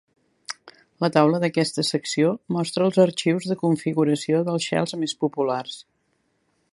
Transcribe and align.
La 1.03 1.09
taula 1.17 1.41
d'aquesta 1.43 1.83
secció 1.89 2.31
mostra 2.57 2.87
els 2.87 2.99
arxius 3.05 3.47
de 3.51 3.59
configuració 3.65 4.43
dels 4.51 4.69
shells 4.71 4.99
més 5.05 5.17
populars. 5.25 5.81